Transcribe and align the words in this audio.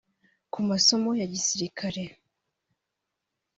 ku 0.51 0.59
masomo 0.69 1.09
ya 1.19 1.27
gisirikare 1.33 2.03